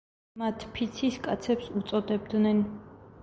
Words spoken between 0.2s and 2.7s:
მათ „ფიცის კაცებს“ უწოდებდნენ.